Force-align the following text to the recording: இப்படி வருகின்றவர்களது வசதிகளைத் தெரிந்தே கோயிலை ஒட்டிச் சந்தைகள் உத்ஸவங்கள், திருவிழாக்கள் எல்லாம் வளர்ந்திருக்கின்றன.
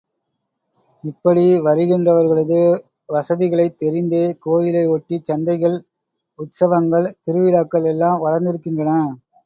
இப்படி 1.03 1.43
வருகின்றவர்களது 1.59 2.57
வசதிகளைத் 3.09 3.77
தெரிந்தே 3.81 4.23
கோயிலை 4.39 4.83
ஒட்டிச் 4.87 5.31
சந்தைகள் 5.31 5.77
உத்ஸவங்கள், 6.39 7.07
திருவிழாக்கள் 7.23 7.83
எல்லாம் 7.85 8.21
வளர்ந்திருக்கின்றன. 8.21 8.95